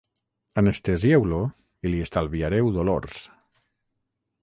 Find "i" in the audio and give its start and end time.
1.89-1.93